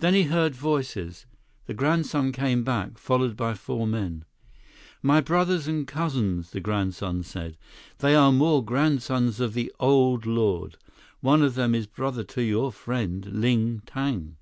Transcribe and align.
Then 0.00 0.12
he 0.12 0.24
heard 0.24 0.54
voices. 0.54 1.24
The 1.64 1.72
grandson 1.72 2.30
came 2.30 2.62
back, 2.62 2.98
followed 2.98 3.38
by 3.38 3.54
four 3.54 3.86
men. 3.86 4.26
"My 5.00 5.22
brothers 5.22 5.66
and 5.66 5.86
cousins," 5.86 6.50
the 6.50 6.60
grandson 6.60 7.22
said. 7.22 7.56
"They 8.00 8.14
are 8.14 8.32
more 8.32 8.62
grandsons 8.62 9.40
of 9.40 9.54
the 9.54 9.72
Old 9.80 10.26
Lord. 10.26 10.76
One 11.22 11.40
of 11.40 11.54
them 11.54 11.74
is 11.74 11.86
brother 11.86 12.22
to 12.22 12.42
your 12.42 12.70
friend 12.70 13.24
Ling 13.24 13.80
Tang." 13.86 14.36